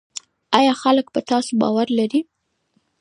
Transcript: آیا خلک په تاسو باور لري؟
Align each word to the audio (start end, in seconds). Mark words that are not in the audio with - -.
آیا 0.59 0.73
خلک 0.81 1.05
په 1.13 1.19
تاسو 1.31 1.51
باور 1.61 1.87
لري؟ 1.99 2.21